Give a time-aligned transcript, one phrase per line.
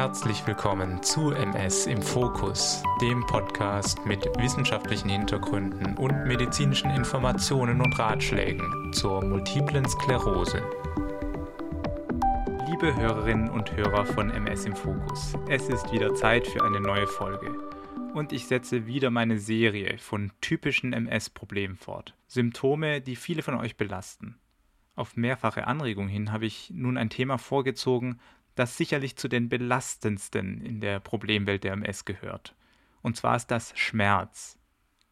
[0.00, 7.98] Herzlich willkommen zu MS im Fokus, dem Podcast mit wissenschaftlichen Hintergründen und medizinischen Informationen und
[7.98, 10.62] Ratschlägen zur multiplen Sklerose.
[12.66, 17.06] Liebe Hörerinnen und Hörer von MS im Fokus, es ist wieder Zeit für eine neue
[17.06, 17.54] Folge.
[18.14, 22.14] Und ich setze wieder meine Serie von typischen MS-Problemen fort.
[22.26, 24.39] Symptome, die viele von euch belasten.
[25.00, 28.20] Auf mehrfache Anregung hin habe ich nun ein Thema vorgezogen,
[28.54, 32.54] das sicherlich zu den belastendsten in der Problemwelt der MS gehört.
[33.00, 34.58] Und zwar ist das Schmerz.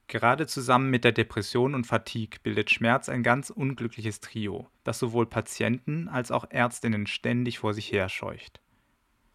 [0.06, 5.24] Gerade zusammen mit der Depression und Fatigue bildet Schmerz ein ganz unglückliches Trio, das sowohl
[5.24, 8.60] Patienten als auch Ärztinnen ständig vor sich herscheucht.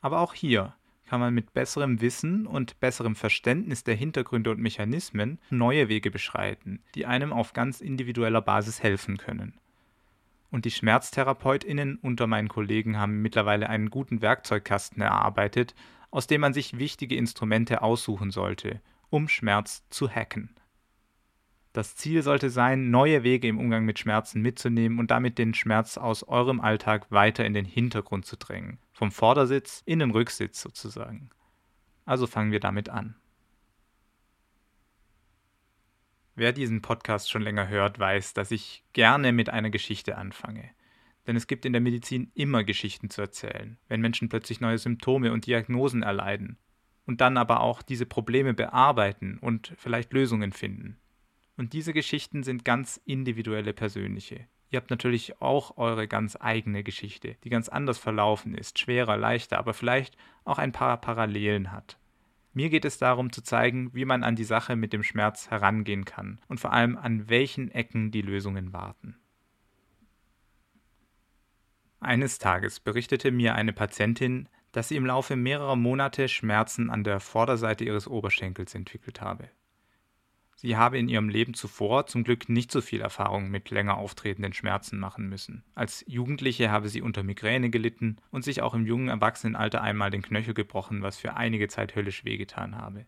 [0.02, 0.75] Aber auch hier
[1.08, 6.83] kann man mit besserem Wissen und besserem Verständnis der Hintergründe und Mechanismen neue Wege beschreiten,
[6.94, 9.58] die einem auf ganz individueller Basis helfen können.
[10.53, 15.73] Und die SchmerztherapeutInnen unter meinen Kollegen haben mittlerweile einen guten Werkzeugkasten erarbeitet,
[16.11, 20.55] aus dem man sich wichtige Instrumente aussuchen sollte, um Schmerz zu hacken.
[21.72, 25.97] Das Ziel sollte sein, neue Wege im Umgang mit Schmerzen mitzunehmen und damit den Schmerz
[25.97, 28.78] aus eurem Alltag weiter in den Hintergrund zu drängen.
[28.91, 31.31] Vom Vordersitz in den Rücksitz sozusagen.
[32.06, 33.16] Also fangen wir damit an.
[36.36, 40.67] Wer diesen Podcast schon länger hört, weiß, dass ich gerne mit einer Geschichte anfange.
[41.28, 45.31] Denn es gibt in der Medizin immer Geschichten zu erzählen, wenn Menschen plötzlich neue Symptome
[45.31, 46.58] und Diagnosen erleiden
[47.06, 50.98] und dann aber auch diese Probleme bearbeiten und vielleicht Lösungen finden.
[51.56, 54.47] Und diese Geschichten sind ganz individuelle persönliche.
[54.72, 59.59] Ihr habt natürlich auch eure ganz eigene Geschichte, die ganz anders verlaufen ist, schwerer, leichter,
[59.59, 62.00] aber vielleicht auch ein paar Parallelen hat.
[62.54, 66.06] Mir geht es darum zu zeigen, wie man an die Sache mit dem Schmerz herangehen
[66.06, 69.18] kann und vor allem an welchen Ecken die Lösungen warten.
[72.00, 77.20] Eines Tages berichtete mir eine Patientin, dass sie im Laufe mehrerer Monate Schmerzen an der
[77.20, 79.50] Vorderseite ihres Oberschenkels entwickelt habe.
[80.63, 84.53] Sie habe in ihrem Leben zuvor zum Glück nicht so viel Erfahrung mit länger auftretenden
[84.53, 85.66] Schmerzen machen müssen.
[85.75, 90.22] Als Jugendliche habe sie unter Migräne gelitten und sich auch im jungen Erwachsenenalter einmal den
[90.22, 93.06] Knöchel gebrochen, was für einige Zeit höllisch wehgetan habe.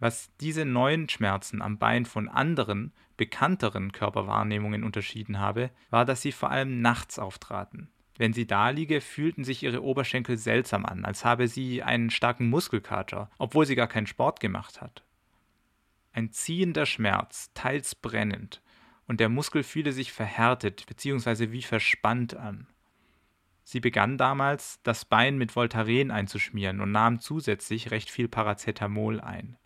[0.00, 6.32] Was diese neuen Schmerzen am Bein von anderen, bekannteren Körperwahrnehmungen unterschieden habe, war, dass sie
[6.32, 7.88] vor allem nachts auftraten.
[8.18, 12.50] Wenn sie da liege, fühlten sich ihre Oberschenkel seltsam an, als habe sie einen starken
[12.50, 15.04] Muskelkater, obwohl sie gar keinen Sport gemacht hat
[16.12, 18.62] ein ziehender Schmerz, teils brennend,
[19.06, 21.50] und der Muskel fühlte sich verhärtet bzw.
[21.52, 22.68] wie verspannt an.
[23.64, 29.56] Sie begann damals, das Bein mit Voltaren einzuschmieren und nahm zusätzlich recht viel Paracetamol ein.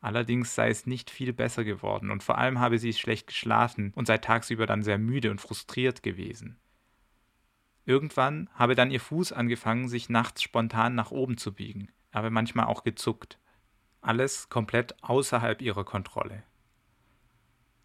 [0.00, 4.06] Allerdings sei es nicht viel besser geworden und vor allem habe sie schlecht geschlafen und
[4.06, 6.58] sei tagsüber dann sehr müde und frustriert gewesen.
[7.84, 12.66] Irgendwann habe dann ihr Fuß angefangen, sich nachts spontan nach oben zu biegen, aber manchmal
[12.66, 13.38] auch gezuckt.
[14.02, 16.42] Alles komplett außerhalb ihrer Kontrolle.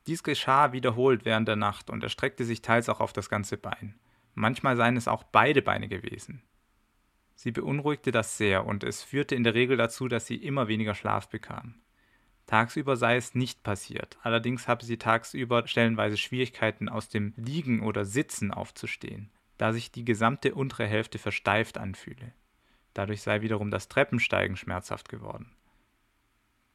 [0.08, 4.00] Dies geschah wiederholt während der Nacht und erstreckte sich teils auch auf das ganze Bein.
[4.34, 6.42] Manchmal seien es auch beide Beine gewesen.
[7.36, 10.96] Sie beunruhigte das sehr und es führte in der Regel dazu, dass sie immer weniger
[10.96, 11.76] Schlaf bekam.
[12.48, 18.06] Tagsüber sei es nicht passiert, allerdings habe sie tagsüber stellenweise Schwierigkeiten aus dem Liegen oder
[18.06, 19.30] Sitzen aufzustehen,
[19.60, 22.34] da sich die gesamte untere Hälfte versteift anfühle.
[22.96, 25.57] Dadurch sei wiederum das Treppensteigen schmerzhaft geworden.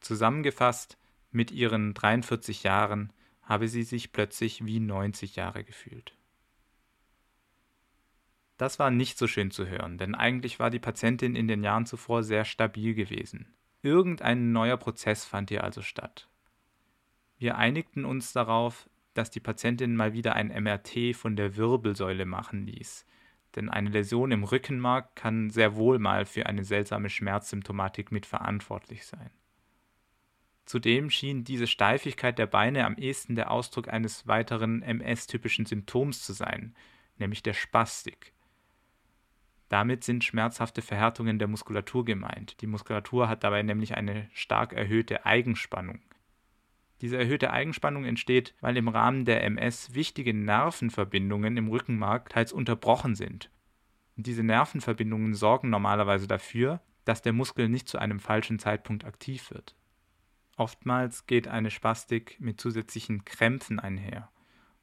[0.02, 0.98] Zusammengefasst,
[1.30, 6.14] mit ihren 43 Jahren habe sie sich plötzlich wie 90 Jahre gefühlt.
[8.58, 11.86] Das war nicht so schön zu hören, denn eigentlich war die Patientin in den Jahren
[11.86, 13.54] zuvor sehr stabil gewesen.
[13.82, 16.28] Irgendein neuer Prozess fand hier also statt.
[17.38, 22.66] Wir einigten uns darauf, dass die Patientin mal wieder ein MRT von der Wirbelsäule machen
[22.66, 23.04] ließ,
[23.56, 29.30] denn eine Läsion im Rückenmark kann sehr wohl mal für eine seltsame Schmerzsymptomatik mitverantwortlich sein.
[30.64, 36.32] Zudem schien diese Steifigkeit der Beine am ehesten der Ausdruck eines weiteren MS-typischen Symptoms zu
[36.32, 36.74] sein,
[37.18, 38.32] nämlich der Spastik.
[39.68, 42.60] Damit sind schmerzhafte Verhärtungen der Muskulatur gemeint.
[42.60, 46.00] Die Muskulatur hat dabei nämlich eine stark erhöhte Eigenspannung.
[47.00, 53.16] Diese erhöhte Eigenspannung entsteht, weil im Rahmen der MS wichtige Nervenverbindungen im Rückenmark teils unterbrochen
[53.16, 53.50] sind.
[54.16, 59.74] Diese Nervenverbindungen sorgen normalerweise dafür, dass der Muskel nicht zu einem falschen Zeitpunkt aktiv wird.
[60.56, 64.30] Oftmals geht eine Spastik mit zusätzlichen Krämpfen einher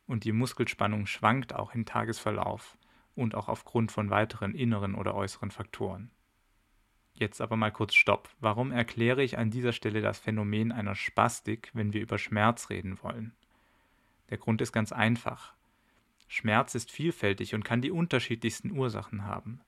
[0.07, 2.77] und die Muskelspannung schwankt auch im Tagesverlauf
[3.16, 6.10] und auch aufgrund von weiteren inneren oder äußeren Faktoren.
[7.13, 8.30] Jetzt aber mal kurz Stopp.
[8.39, 12.98] Warum erkläre ich an dieser Stelle das Phänomen einer Spastik, wenn wir über Schmerz reden
[13.04, 13.36] wollen?
[14.30, 15.54] Der Grund ist ganz einfach.
[16.27, 19.62] Schmerz ist vielfältig und kann die unterschiedlichsten Ursachen haben.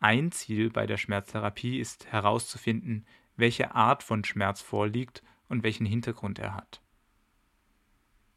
[0.00, 6.38] Ein Ziel bei der Schmerztherapie ist herauszufinden, welche Art von Schmerz vorliegt und welchen Hintergrund
[6.38, 6.80] er hat.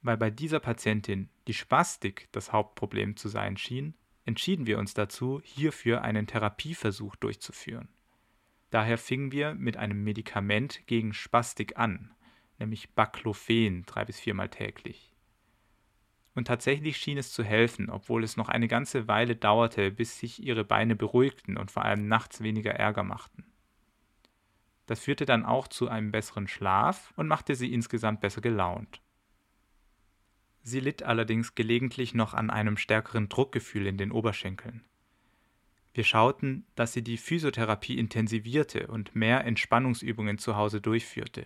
[0.01, 5.41] Weil bei dieser Patientin die Spastik das Hauptproblem zu sein schien, entschieden wir uns dazu,
[5.43, 7.89] hierfür einen Therapieversuch durchzuführen.
[8.69, 12.13] Daher fingen wir mit einem Medikament gegen Spastik an,
[12.59, 15.15] nämlich Baclofen drei bis viermal täglich.
[16.35, 20.41] Und tatsächlich schien es zu helfen, obwohl es noch eine ganze Weile dauerte, bis sich
[20.43, 23.48] ihre Beine beruhigten und vor allem nachts weniger Ärger machten.
[24.89, 29.03] Das führte dann auch zu einem besseren Schlaf und machte sie insgesamt besser gelaunt.
[30.63, 34.83] Sie litt allerdings gelegentlich noch an einem stärkeren Druckgefühl in den Oberschenkeln.
[35.93, 41.45] Wir schauten, dass sie die Physiotherapie intensivierte und mehr Entspannungsübungen zu Hause durchführte.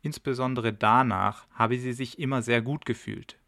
[0.00, 3.38] Insbesondere danach habe sie sich immer sehr gut gefühlt.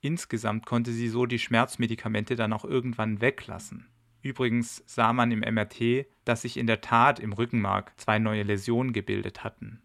[0.00, 3.86] Insgesamt konnte sie so die Schmerzmedikamente dann auch irgendwann weglassen.
[4.22, 8.92] Übrigens sah man im MRT, dass sich in der Tat im Rückenmark zwei neue Läsionen
[8.92, 9.80] gebildet hatten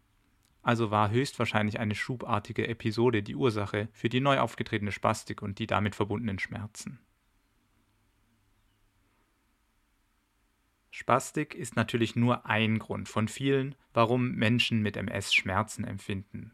[0.63, 5.67] also war höchstwahrscheinlich eine schubartige Episode die Ursache für die neu aufgetretene Spastik und die
[5.67, 6.99] damit verbundenen Schmerzen.
[10.89, 16.53] Spastik ist natürlich nur ein Grund von vielen, warum Menschen mit MS Schmerzen empfinden.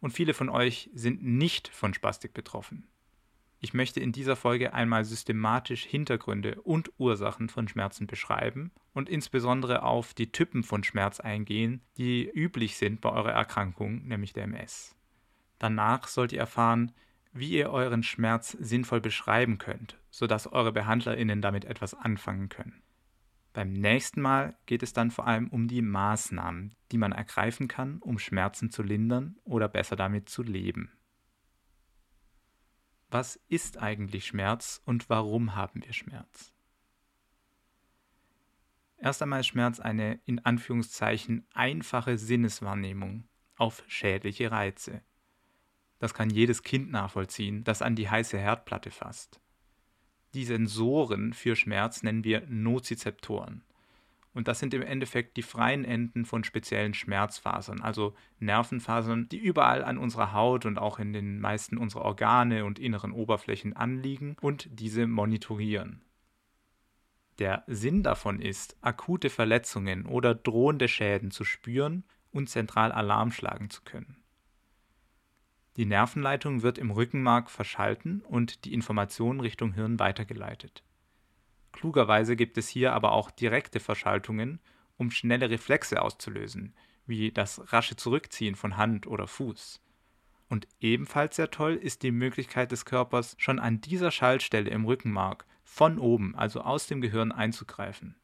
[0.00, 2.88] Und viele von euch sind nicht von Spastik betroffen.
[3.62, 9.82] Ich möchte in dieser Folge einmal systematisch Hintergründe und Ursachen von Schmerzen beschreiben und insbesondere
[9.82, 14.96] auf die Typen von Schmerz eingehen, die üblich sind bei eurer Erkrankung, nämlich der MS.
[15.58, 16.92] Danach sollt ihr erfahren,
[17.34, 22.82] wie ihr euren Schmerz sinnvoll beschreiben könnt, sodass eure BehandlerInnen damit etwas anfangen können.
[23.52, 27.98] Beim nächsten Mal geht es dann vor allem um die Maßnahmen, die man ergreifen kann,
[27.98, 30.92] um Schmerzen zu lindern oder besser damit zu leben.
[33.10, 36.52] Was ist eigentlich Schmerz und warum haben wir Schmerz?
[38.98, 43.24] Erst einmal ist Schmerz eine in Anführungszeichen einfache Sinneswahrnehmung
[43.56, 45.02] auf schädliche Reize.
[45.98, 49.40] Das kann jedes Kind nachvollziehen, das an die heiße Herdplatte fasst.
[50.34, 53.64] Die Sensoren für Schmerz nennen wir Nozizeptoren.
[54.40, 59.84] Und das sind im Endeffekt die freien Enden von speziellen Schmerzfasern, also Nervenfasern, die überall
[59.84, 64.66] an unserer Haut und auch in den meisten unserer Organe und inneren Oberflächen anliegen und
[64.72, 66.00] diese monitorieren.
[67.38, 73.68] Der Sinn davon ist, akute Verletzungen oder drohende Schäden zu spüren und zentral Alarm schlagen
[73.68, 74.22] zu können.
[75.76, 80.82] Die Nervenleitung wird im Rückenmark verschalten und die Information Richtung Hirn weitergeleitet.
[81.72, 84.60] Klugerweise gibt es hier aber auch direkte Verschaltungen,
[84.96, 86.74] um schnelle Reflexe auszulösen,
[87.06, 89.80] wie das rasche Zurückziehen von Hand oder Fuß.
[90.48, 95.46] Und ebenfalls sehr toll ist die Möglichkeit des Körpers, schon an dieser Schaltstelle im Rückenmark
[95.62, 98.16] von oben, also aus dem Gehirn einzugreifen.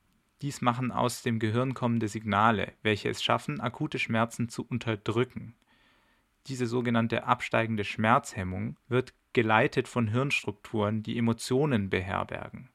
[0.42, 5.54] Dies machen aus dem Gehirn kommende Signale, welche es schaffen, akute Schmerzen zu unterdrücken.
[6.46, 12.68] Diese sogenannte absteigende Schmerzhemmung wird geleitet von Hirnstrukturen, die Emotionen beherbergen.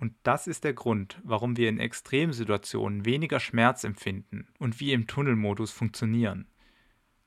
[0.00, 5.06] Und das ist der Grund, warum wir in Extremsituationen weniger Schmerz empfinden und wie im
[5.06, 6.48] Tunnelmodus funktionieren.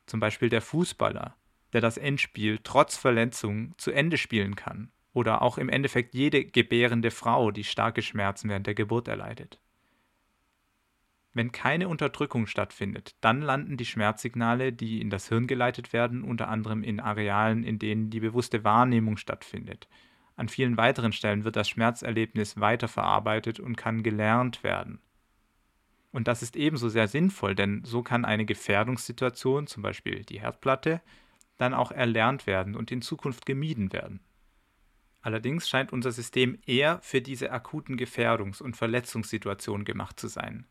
[0.07, 1.35] Zum Beispiel der Fußballer,
[1.71, 4.91] der das Endspiel trotz Verletzung zu Ende spielen kann.
[5.13, 9.59] Oder auch im Endeffekt jede gebärende Frau, die starke Schmerzen während der Geburt erleidet.
[11.33, 16.47] Wenn keine Unterdrückung stattfindet, dann landen die Schmerzsignale, die in das Hirn geleitet werden, unter
[16.47, 19.87] anderem in Arealen, in denen die bewusste Wahrnehmung stattfindet,
[20.35, 24.99] an vielen weiteren Stellen wird das Schmerzerlebnis weiterverarbeitet und kann gelernt werden.
[26.11, 31.01] Und das ist ebenso sehr sinnvoll, denn so kann eine Gefährdungssituation, zum Beispiel die Herdplatte,
[31.57, 34.19] dann auch erlernt werden und in Zukunft gemieden werden.
[35.21, 40.65] Allerdings scheint unser System eher für diese akuten Gefährdungs- und Verletzungssituationen gemacht zu sein.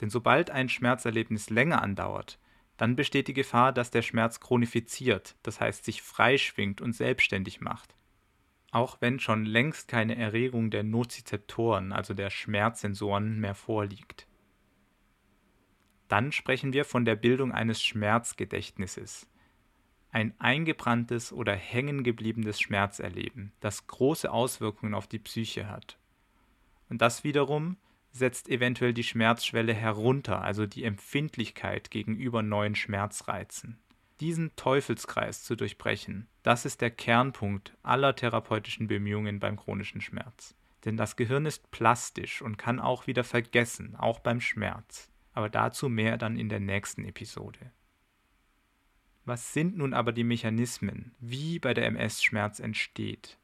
[0.00, 2.38] Denn sobald ein Schmerzerlebnis länger andauert,
[2.76, 7.96] dann besteht die Gefahr, dass der Schmerz chronifiziert, das heißt sich freischwingt und selbstständig macht
[8.70, 14.26] auch wenn schon längst keine Erregung der Nozizeptoren, also der Schmerzsensoren, mehr vorliegt.
[16.08, 19.28] Dann sprechen wir von der Bildung eines Schmerzgedächtnisses.
[20.10, 25.98] Ein eingebranntes oder hängengebliebenes Schmerzerleben, das große Auswirkungen auf die Psyche hat.
[26.88, 27.76] Und das wiederum
[28.12, 33.78] setzt eventuell die Schmerzschwelle herunter, also die Empfindlichkeit gegenüber neuen Schmerzreizen.
[34.20, 40.54] Diesen Teufelskreis zu durchbrechen, das ist der Kernpunkt aller therapeutischen Bemühungen beim chronischen Schmerz.
[40.86, 45.10] Denn das Gehirn ist plastisch und kann auch wieder vergessen, auch beim Schmerz.
[45.32, 47.72] Aber dazu mehr dann in der nächsten Episode.
[49.26, 53.36] Was sind nun aber die Mechanismen, wie bei der MS Schmerz entsteht?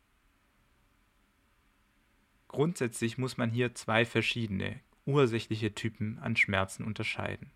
[2.48, 7.50] Grundsätzlich muss man hier zwei verschiedene ursächliche Typen an Schmerzen unterscheiden.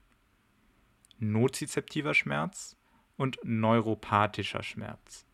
[1.19, 2.76] Nozizeptiver Schmerz
[3.17, 5.25] und neuropathischer Schmerz.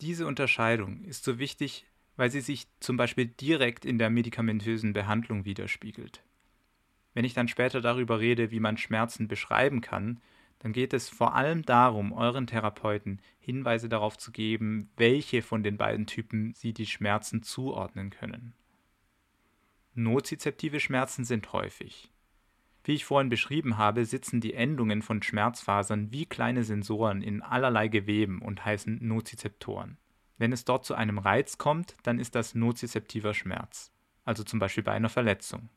[0.00, 5.44] Diese Unterscheidung ist so wichtig, weil sie sich zum Beispiel direkt in der medikamentösen Behandlung
[5.44, 6.22] widerspiegelt.
[7.14, 10.20] Wenn ich dann später darüber rede, wie man Schmerzen beschreiben kann,
[10.58, 15.76] dann geht es vor allem darum, euren Therapeuten Hinweise darauf zu geben, welche von den
[15.76, 18.54] beiden Typen sie die Schmerzen zuordnen können.
[19.94, 22.10] Nozizeptive Schmerzen sind häufig.
[22.86, 27.88] Wie ich vorhin beschrieben habe, sitzen die Endungen von Schmerzfasern wie kleine Sensoren in allerlei
[27.88, 29.98] Geweben und heißen Nozizeptoren.
[30.38, 33.90] Wenn es dort zu einem Reiz kommt, dann ist das nozizeptiver Schmerz,
[34.24, 35.68] also zum Beispiel bei einer Verletzung.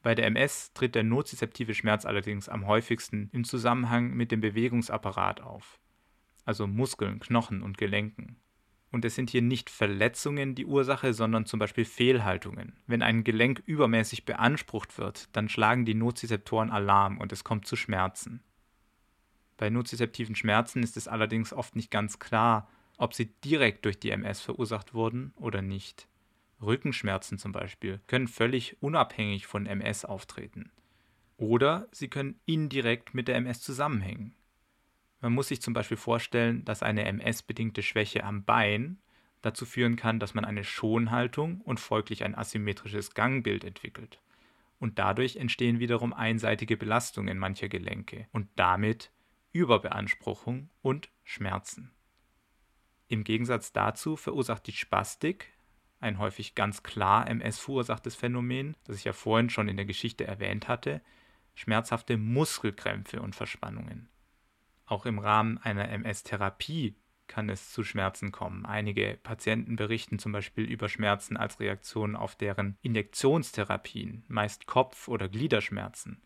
[0.00, 5.40] Bei der MS tritt der nozizeptive Schmerz allerdings am häufigsten im Zusammenhang mit dem Bewegungsapparat
[5.40, 5.80] auf,
[6.44, 8.36] also Muskeln, Knochen und Gelenken.
[8.96, 12.78] Und es sind hier nicht Verletzungen die Ursache, sondern zum Beispiel Fehlhaltungen.
[12.86, 17.76] Wenn ein Gelenk übermäßig beansprucht wird, dann schlagen die Nozizeptoren Alarm und es kommt zu
[17.76, 18.42] Schmerzen.
[19.58, 24.12] Bei nozizeptiven Schmerzen ist es allerdings oft nicht ganz klar, ob sie direkt durch die
[24.12, 26.08] MS verursacht wurden oder nicht.
[26.62, 30.72] Rückenschmerzen zum Beispiel können völlig unabhängig von MS auftreten.
[31.36, 34.34] Oder sie können indirekt mit der MS zusammenhängen.
[35.26, 39.00] Man muss sich zum Beispiel vorstellen, dass eine MS-bedingte Schwäche am Bein
[39.42, 44.20] dazu führen kann, dass man eine Schonhaltung und folglich ein asymmetrisches Gangbild entwickelt.
[44.78, 49.10] Und dadurch entstehen wiederum einseitige Belastungen mancher Gelenke und damit
[49.50, 51.90] Überbeanspruchung und Schmerzen.
[53.08, 55.48] Im Gegensatz dazu verursacht die Spastik
[55.98, 60.24] ein häufig ganz klar MS verursachtes Phänomen, das ich ja vorhin schon in der Geschichte
[60.24, 61.02] erwähnt hatte,
[61.56, 64.08] schmerzhafte Muskelkrämpfe und Verspannungen.
[64.86, 66.94] Auch im Rahmen einer MS-Therapie
[67.26, 68.64] kann es zu Schmerzen kommen.
[68.64, 75.28] Einige Patienten berichten zum Beispiel über Schmerzen als Reaktion auf deren Injektionstherapien, meist Kopf- oder
[75.28, 76.22] Gliederschmerzen.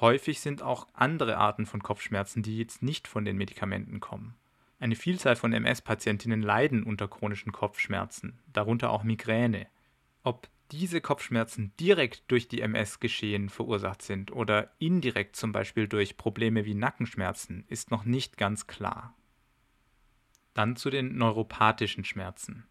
[0.00, 4.34] Häufig sind auch andere Arten von Kopfschmerzen, die jetzt nicht von den Medikamenten kommen.
[4.78, 9.66] Eine Vielzahl von MS-Patientinnen leiden unter chronischen Kopfschmerzen, darunter auch Migräne.
[10.22, 16.64] Ob diese Kopfschmerzen direkt durch die MS-Geschehen verursacht sind oder indirekt zum Beispiel durch Probleme
[16.64, 19.14] wie Nackenschmerzen, ist noch nicht ganz klar.
[20.54, 22.66] Dann zu den neuropathischen Schmerzen.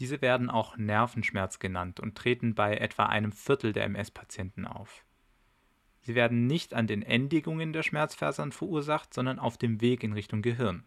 [0.00, 5.04] Diese werden auch Nervenschmerz genannt und treten bei etwa einem Viertel der MS-Patienten auf.
[6.00, 10.42] Sie werden nicht an den Endigungen der Schmerzfasern verursacht, sondern auf dem Weg in Richtung
[10.42, 10.84] Gehirn.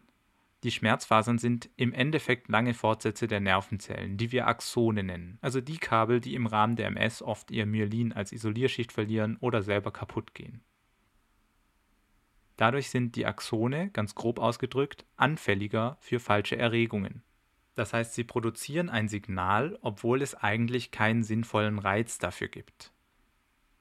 [0.64, 5.78] Die Schmerzfasern sind im Endeffekt lange Fortsätze der Nervenzellen, die wir Axone nennen, also die
[5.78, 10.34] Kabel, die im Rahmen der MS oft ihr Myelin als Isolierschicht verlieren oder selber kaputt
[10.34, 10.62] gehen.
[12.56, 17.22] Dadurch sind die Axone, ganz grob ausgedrückt, anfälliger für falsche Erregungen.
[17.76, 22.92] Das heißt, sie produzieren ein Signal, obwohl es eigentlich keinen sinnvollen Reiz dafür gibt.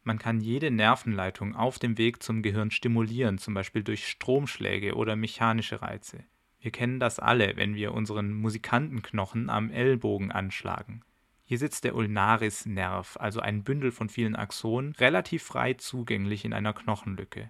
[0.03, 5.15] Man kann jede Nervenleitung auf dem Weg zum Gehirn stimulieren, zum Beispiel durch Stromschläge oder
[5.15, 6.23] mechanische Reize.
[6.59, 11.03] Wir kennen das alle, wenn wir unseren Musikantenknochen am Ellbogen anschlagen.
[11.43, 16.73] Hier sitzt der Ulnarisnerv, also ein Bündel von vielen Axonen, relativ frei zugänglich in einer
[16.73, 17.49] Knochenlücke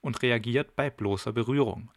[0.00, 1.90] und reagiert bei bloßer Berührung.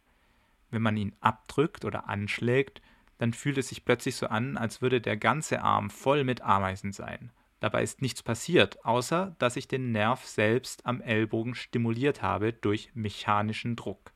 [0.70, 2.80] Wenn man ihn abdrückt oder anschlägt,
[3.18, 6.92] dann fühlt es sich plötzlich so an, als würde der ganze Arm voll mit Ameisen
[6.92, 7.30] sein.
[7.60, 12.90] Dabei ist nichts passiert, außer dass ich den Nerv selbst am Ellbogen stimuliert habe durch
[12.94, 14.12] mechanischen Druck.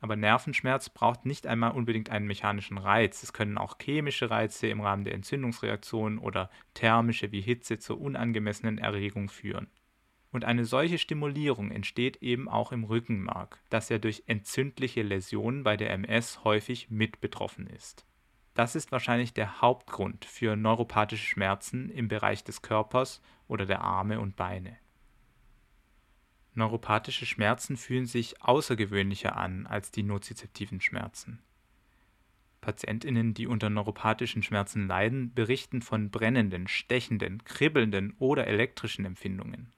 [0.00, 3.22] Aber Nervenschmerz braucht nicht einmal unbedingt einen mechanischen Reiz.
[3.22, 8.78] Es können auch chemische Reize im Rahmen der Entzündungsreaktion oder thermische wie Hitze zur unangemessenen
[8.78, 9.68] Erregung führen.
[10.30, 15.76] Und eine solche Stimulierung entsteht eben auch im Rückenmark, das ja durch entzündliche Läsionen bei
[15.76, 18.04] der MS häufig mit betroffen ist.
[18.54, 24.20] Das ist wahrscheinlich der Hauptgrund für neuropathische Schmerzen im Bereich des Körpers oder der Arme
[24.20, 24.76] und Beine.
[26.58, 31.38] Neuropathische Schmerzen fühlen sich außergewöhnlicher an als die nozizeptiven Schmerzen.
[32.60, 39.72] Patientinnen, die unter neuropathischen Schmerzen leiden, berichten von brennenden, stechenden, kribbelnden oder elektrischen Empfindungen.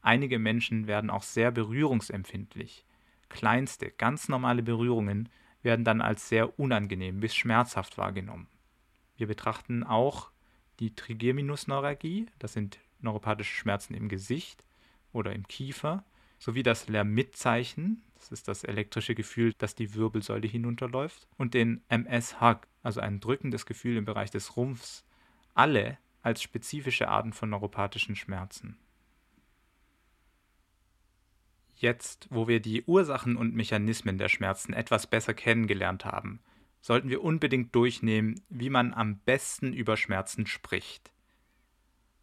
[0.00, 2.86] Einige Menschen werden auch sehr berührungsempfindlich.
[3.28, 5.28] Kleinste, ganz normale Berührungen
[5.62, 8.48] werden dann als sehr unangenehm bis schmerzhaft wahrgenommen.
[9.18, 10.30] Wir betrachten auch
[10.80, 14.64] die Trigeminusneuralgie, das sind neuropathische Schmerzen im Gesicht,
[15.12, 16.04] oder im Kiefer,
[16.38, 22.66] sowie das Lermitzeichen, das ist das elektrische Gefühl, das die Wirbelsäule hinunterläuft, und den MS-Hug,
[22.82, 25.04] also ein drückendes Gefühl im Bereich des Rumpfs,
[25.54, 28.78] alle als spezifische Arten von neuropathischen Schmerzen.
[31.76, 36.40] Jetzt, wo wir die Ursachen und Mechanismen der Schmerzen etwas besser kennengelernt haben,
[36.80, 41.12] sollten wir unbedingt durchnehmen, wie man am besten über Schmerzen spricht.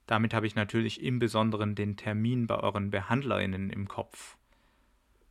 [0.06, 4.38] Damit habe ich natürlich im Besonderen den Termin bei euren Behandlerinnen im Kopf.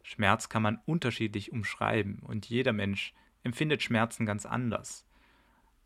[0.03, 5.07] Schmerz kann man unterschiedlich umschreiben und jeder Mensch empfindet Schmerzen ganz anders.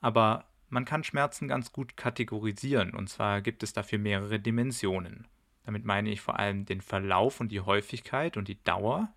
[0.01, 5.27] Aber man kann Schmerzen ganz gut kategorisieren und zwar gibt es dafür mehrere Dimensionen.
[5.65, 9.13] Damit meine ich vor allem den Verlauf und die Häufigkeit und die Dauer,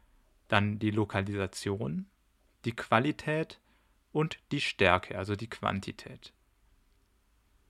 [0.48, 2.08] dann die Lokalisation,
[2.66, 3.62] die Qualität
[4.12, 6.34] und die Stärke, also die Quantität.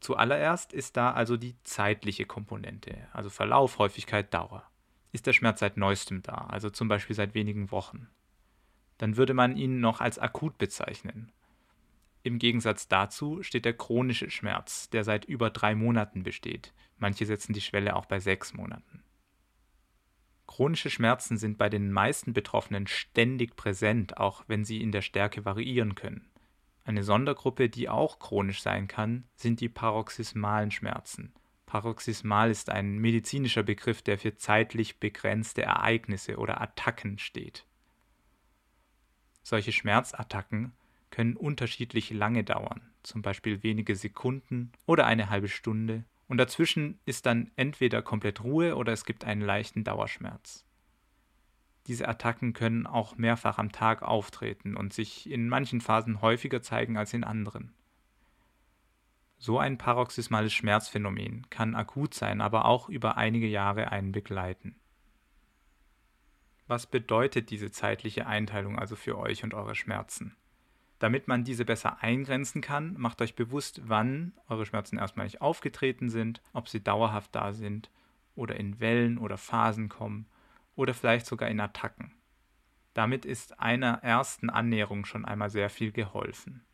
[0.02, 4.64] Zuallererst ist da also die zeitliche Komponente, also Verlauf, Häufigkeit, Dauer.
[5.12, 8.08] Ist der Schmerz seit neuestem da, also zum Beispiel seit wenigen Wochen?
[8.98, 11.32] Dann würde man ihn noch als akut bezeichnen.
[12.24, 16.74] Im Gegensatz dazu steht der chronische Schmerz, der seit über drei Monaten besteht.
[16.98, 19.04] Manche setzen die Schwelle auch bei sechs Monaten.
[20.48, 25.46] Chronische Schmerzen sind bei den meisten Betroffenen ständig präsent, auch wenn sie in der Stärke
[25.46, 26.31] variieren können.
[26.84, 31.34] Eine Sondergruppe, die auch chronisch sein kann, sind die paroxysmalen Schmerzen.
[31.66, 37.66] Paroxysmal ist ein medizinischer Begriff, der für zeitlich begrenzte Ereignisse oder Attacken steht.
[39.44, 40.74] Solche Schmerzattacken
[41.12, 47.26] können unterschiedlich lange dauern, zum Beispiel wenige Sekunden oder eine halbe Stunde, und dazwischen ist
[47.26, 50.66] dann entweder komplett Ruhe oder es gibt einen leichten Dauerschmerz.
[51.88, 56.98] Diese Attacken können auch mehrfach am Tag auftreten und sich in manchen Phasen häufiger zeigen
[56.98, 57.74] als in anderen.
[59.38, 64.76] So ein paroxysmales Schmerzphänomen kann akut sein, aber auch über einige Jahre einen begleiten.
[66.68, 70.38] Was bedeutet diese zeitliche Einteilung also für euch und eure Schmerzen?
[71.00, 76.12] Damit man diese besser eingrenzen kann, macht euch bewusst, wann eure Schmerzen erstmal nicht aufgetreten
[76.12, 77.90] sind, ob sie dauerhaft da sind
[78.36, 80.28] oder in Wellen oder Phasen kommen
[80.82, 82.12] oder vielleicht sogar in Attacken.
[82.94, 86.66] Damit ist einer ersten Annäherung schon einmal sehr viel geholfen.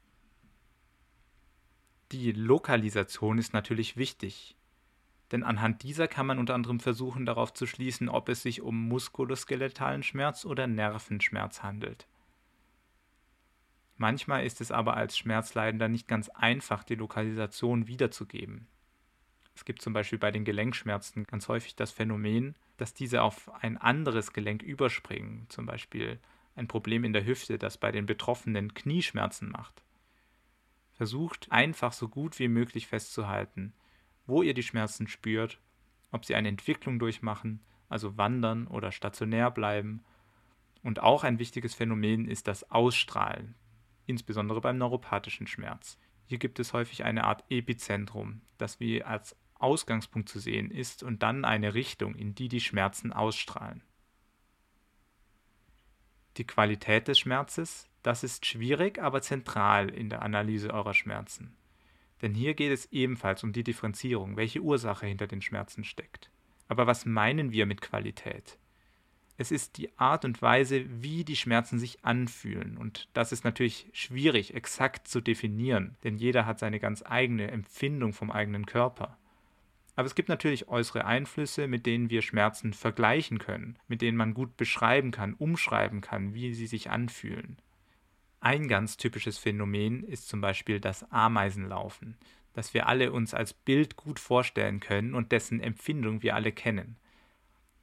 [2.14, 4.56] Die Lokalisation ist natürlich wichtig,
[5.32, 8.88] denn anhand dieser kann man unter anderem versuchen darauf zu schließen, ob es sich um
[8.88, 12.08] muskuloskeletalen Schmerz oder Nervenschmerz handelt.
[13.98, 18.68] Manchmal ist es aber als Schmerzleidender nicht ganz einfach, die Lokalisation wiederzugeben.
[19.54, 23.78] Es gibt zum Beispiel bei den Gelenkschmerzen ganz häufig das Phänomen, dass diese auf ein
[23.78, 26.20] anderes Gelenk überspringen, zum Beispiel
[26.56, 29.84] ein Problem in der Hüfte, das bei den Betroffenen Knieschmerzen macht.
[30.94, 33.74] Versucht einfach so gut wie möglich festzuhalten,
[34.26, 35.60] wo ihr die Schmerzen spürt,
[36.12, 40.04] ob sie eine Entwicklung durchmachen, also wandern oder stationär bleiben.
[40.84, 43.56] Und auch ein wichtiges Phänomen ist das Ausstrahlen,
[44.06, 45.98] insbesondere beim neuropathischen Schmerz.
[46.26, 51.24] Hier gibt es häufig eine Art Epizentrum, das wie als Ausgangspunkt zu sehen ist und
[51.24, 53.84] dann eine Richtung, in die die Schmerzen ausstrahlen.
[56.38, 61.56] Die Qualität des Schmerzes, das ist schwierig, aber zentral in der Analyse eurer Schmerzen.
[62.22, 66.32] Denn hier geht es ebenfalls um die Differenzierung, welche Ursache hinter den Schmerzen steckt.
[66.68, 68.60] Aber was meinen wir mit Qualität?
[69.38, 72.76] es ist die Art und Weise, wie die Schmerzen sich anfühlen.
[72.76, 78.14] Und das ist natürlich schwierig, exakt zu definieren, denn jeder hat seine ganz eigene Empfindung
[78.14, 79.18] vom eigenen Körper.
[79.98, 84.36] Aber es gibt natürlich äußere Einflüsse, mit denen wir Schmerzen vergleichen können, mit denen man
[84.36, 87.58] gut beschreiben kann, umschreiben kann, wie sie sich anfühlen.
[88.40, 92.16] Ein ganz typisches Phänomen ist zum Beispiel das Ameisenlaufen,
[92.54, 96.98] das wir alle uns als Bild gut vorstellen können und dessen Empfindung wir alle kennen.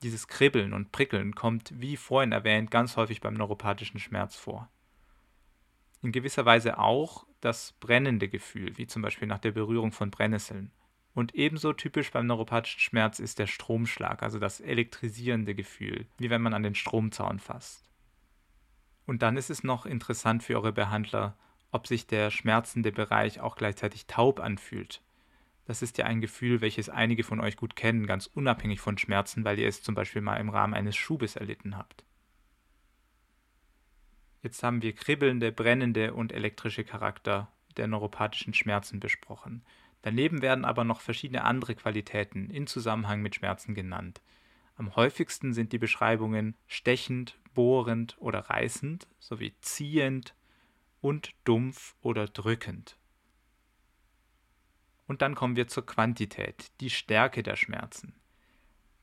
[0.05, 4.71] Dieses Kribbeln und Prickeln kommt, wie vorhin erwähnt, ganz häufig beim neuropathischen Schmerz vor.
[6.01, 10.71] In gewisser Weise auch das brennende Gefühl, wie zum Beispiel nach der Berührung von Brennnesseln.
[11.15, 16.43] Und ebenso typisch beim neuropathischen Schmerz ist der Stromschlag, also das elektrisierende Gefühl, wie wenn
[16.43, 17.89] man an den Stromzaun fasst.
[19.07, 21.37] Und dann ist es noch interessant für eure Behandler,
[21.71, 25.03] ob sich der schmerzende Bereich auch gleichzeitig taub anfühlt,
[25.67, 29.45] das ist ja ein Gefühl, welches einige von euch gut kennen, ganz unabhängig von Schmerzen,
[29.45, 32.05] weil ihr es zum Beispiel mal im Rahmen eines Schubes erlitten habt.
[34.43, 37.49] Jetzt haben wir kribbelnde, brennende und elektrische Charakter
[37.79, 39.65] der neuropathischen Schmerzen besprochen.
[40.05, 44.21] Daneben werden aber noch verschiedene andere Qualitäten in Zusammenhang mit Schmerzen genannt.
[44.77, 50.35] Am häufigsten sind die Beschreibungen stechend, bohrend oder reißend sowie ziehend
[51.01, 52.99] und dumpf oder drückend.
[55.07, 58.15] Und dann kommen wir zur Quantität, die Stärke der Schmerzen.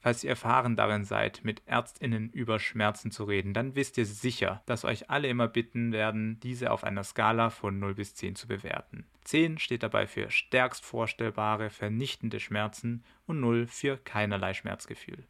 [0.01, 4.63] Falls ihr erfahren darin seid, mit Ärztinnen über Schmerzen zu reden, dann wisst ihr sicher,
[4.65, 8.47] dass euch alle immer bitten werden, diese auf einer Skala von 0 bis 10 zu
[8.47, 9.05] bewerten.
[9.25, 15.23] 10 steht dabei für stärkst vorstellbare, vernichtende Schmerzen und 0 für keinerlei Schmerzgefühl.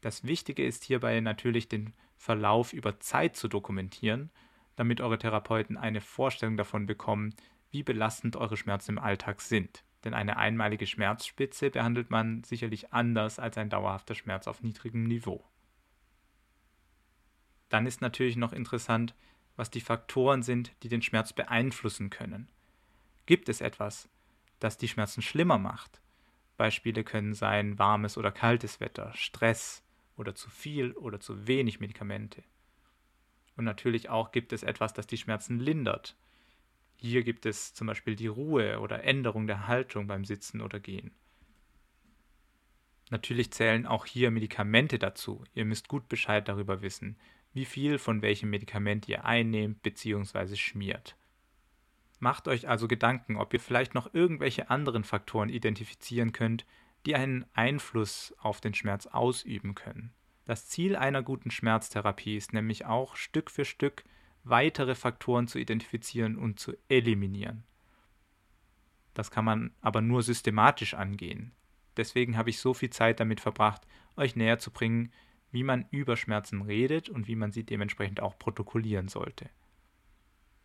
[0.00, 4.30] Das Wichtige ist hierbei natürlich den Verlauf über Zeit zu dokumentieren,
[4.76, 7.34] damit eure Therapeuten eine Vorstellung davon bekommen,
[7.70, 9.82] wie belastend eure Schmerzen im Alltag sind.
[10.04, 15.44] Denn eine einmalige Schmerzspitze behandelt man sicherlich anders als ein dauerhafter Schmerz auf niedrigem Niveau.
[17.68, 19.14] Dann ist natürlich noch interessant,
[19.56, 22.48] was die Faktoren sind, die den Schmerz beeinflussen können.
[23.26, 24.08] Gibt es etwas,
[24.58, 26.00] das die Schmerzen schlimmer macht?
[26.56, 29.82] Beispiele können sein warmes oder kaltes Wetter, Stress
[30.16, 32.42] oder zu viel oder zu wenig Medikamente.
[33.56, 36.16] Und natürlich auch gibt es etwas, das die Schmerzen lindert.
[37.04, 41.10] Hier gibt es zum Beispiel die Ruhe oder Änderung der Haltung beim Sitzen oder Gehen.
[43.10, 45.42] Natürlich zählen auch hier Medikamente dazu.
[45.52, 47.18] Ihr müsst gut Bescheid darüber wissen,
[47.52, 50.54] wie viel von welchem Medikament ihr einnehmt bzw.
[50.54, 51.16] schmiert.
[52.20, 56.64] Macht euch also Gedanken, ob ihr vielleicht noch irgendwelche anderen Faktoren identifizieren könnt,
[57.04, 60.12] die einen Einfluss auf den Schmerz ausüben können.
[60.44, 64.04] Das Ziel einer guten Schmerztherapie ist nämlich auch, Stück für Stück
[64.44, 67.64] weitere Faktoren zu identifizieren und zu eliminieren.
[69.14, 71.52] Das kann man aber nur systematisch angehen.
[71.96, 75.12] Deswegen habe ich so viel Zeit damit verbracht, euch näher zu bringen,
[75.50, 79.50] wie man über Schmerzen redet und wie man sie dementsprechend auch protokollieren sollte.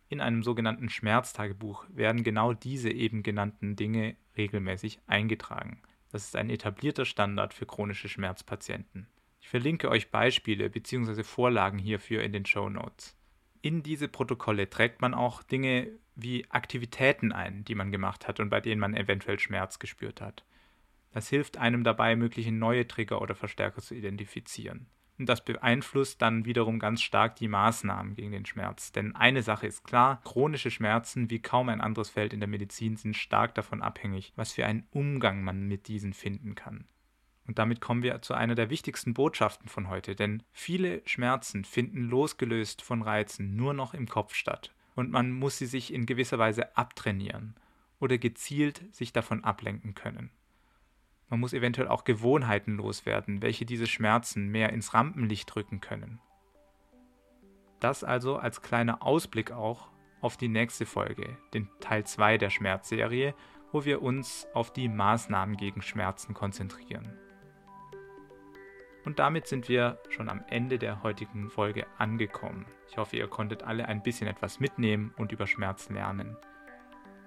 [0.08, 5.82] In einem sogenannten Schmerztagebuch werden genau diese eben genannten Dinge regelmäßig eingetragen.
[6.10, 9.06] Das ist ein etablierter Standard für chronische Schmerzpatienten.
[9.42, 11.22] Ich verlinke euch Beispiele bzw.
[11.22, 13.17] Vorlagen hierfür in den Show Notes.
[13.62, 18.50] In diese Protokolle trägt man auch Dinge wie Aktivitäten ein, die man gemacht hat und
[18.50, 20.44] bei denen man eventuell Schmerz gespürt hat.
[21.12, 24.86] Das hilft einem dabei, mögliche neue Trigger oder Verstärker zu identifizieren.
[25.18, 28.92] Und das beeinflusst dann wiederum ganz stark die Maßnahmen gegen den Schmerz.
[28.92, 32.96] Denn eine Sache ist klar, chronische Schmerzen wie kaum ein anderes Feld in der Medizin
[32.96, 36.86] sind stark davon abhängig, was für einen Umgang man mit diesen finden kann.
[37.48, 42.02] Und damit kommen wir zu einer der wichtigsten Botschaften von heute, denn viele Schmerzen finden
[42.02, 44.74] losgelöst von Reizen nur noch im Kopf statt.
[44.94, 47.56] Und man muss sie sich in gewisser Weise abtrainieren
[48.00, 50.30] oder gezielt sich davon ablenken können.
[51.30, 56.20] Man muss eventuell auch Gewohnheiten loswerden, welche diese Schmerzen mehr ins Rampenlicht rücken können.
[57.80, 59.88] Das also als kleiner Ausblick auch
[60.20, 63.34] auf die nächste Folge, den Teil 2 der Schmerzserie,
[63.72, 67.18] wo wir uns auf die Maßnahmen gegen Schmerzen konzentrieren.
[69.08, 72.66] Und damit sind wir schon am Ende der heutigen Folge angekommen.
[72.90, 76.36] Ich hoffe, ihr konntet alle ein bisschen etwas mitnehmen und über Schmerz lernen.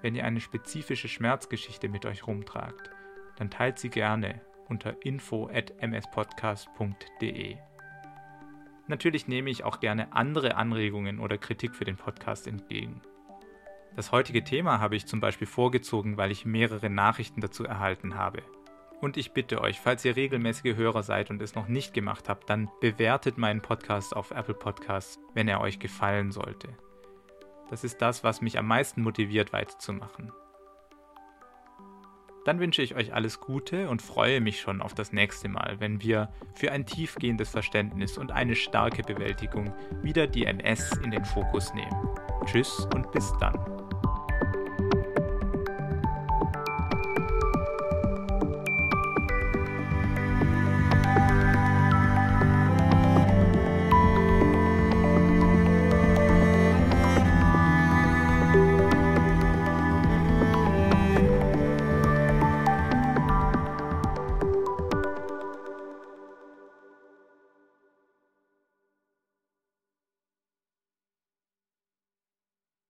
[0.00, 2.90] Wenn ihr eine spezifische Schmerzgeschichte mit euch rumtragt,
[3.34, 7.56] dann teilt sie gerne unter info@mspodcast.de.
[8.86, 13.02] Natürlich nehme ich auch gerne andere Anregungen oder Kritik für den Podcast entgegen.
[13.96, 18.44] Das heutige Thema habe ich zum Beispiel vorgezogen, weil ich mehrere Nachrichten dazu erhalten habe.
[19.02, 22.48] Und ich bitte euch, falls ihr regelmäßige Hörer seid und es noch nicht gemacht habt,
[22.48, 26.68] dann bewertet meinen Podcast auf Apple Podcasts, wenn er euch gefallen sollte.
[27.68, 30.30] Das ist das, was mich am meisten motiviert, weiterzumachen.
[32.44, 36.00] Dann wünsche ich euch alles Gute und freue mich schon auf das nächste Mal, wenn
[36.00, 41.74] wir für ein tiefgehendes Verständnis und eine starke Bewältigung wieder die MS in den Fokus
[41.74, 42.08] nehmen.
[42.46, 43.58] Tschüss und bis dann.